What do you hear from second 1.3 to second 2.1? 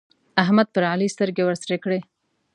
ورسرې کړې.